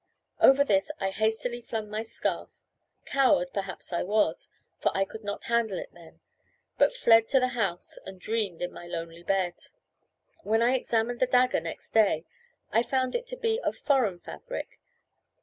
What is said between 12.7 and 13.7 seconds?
I found it to be